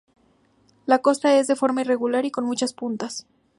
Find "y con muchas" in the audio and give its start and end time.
2.25-2.73